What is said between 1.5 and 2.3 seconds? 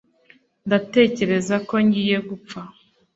ko ngiye